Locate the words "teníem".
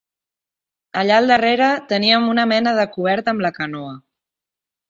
1.93-2.27